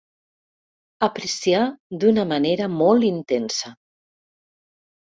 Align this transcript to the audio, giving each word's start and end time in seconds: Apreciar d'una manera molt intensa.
Apreciar 1.07 1.61
d'una 2.05 2.27
manera 2.33 2.73
molt 2.81 3.09
intensa. 3.15 3.77